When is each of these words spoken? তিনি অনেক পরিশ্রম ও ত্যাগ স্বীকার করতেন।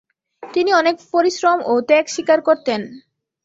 তিনি 0.43 0.71
অনেক 0.73 0.95
পরিশ্রম 1.13 1.57
ও 1.65 1.83
ত্যাগ 1.87 2.05
স্বীকার 2.07 2.39
করতেন। 2.47 2.81